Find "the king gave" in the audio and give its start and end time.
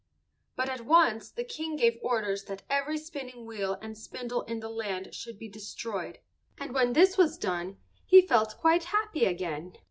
1.29-1.99